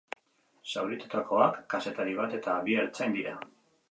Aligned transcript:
Zauritutakoak 0.71 1.59
kazetari 1.75 2.17
bat 2.21 2.35
eta 2.39 2.57
bi 2.69 2.79
ertzain 2.85 3.17
dira. 3.21 3.37